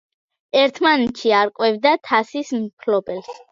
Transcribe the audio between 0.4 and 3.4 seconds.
ერთმანეთში არკვევდა თასის მფლობელს.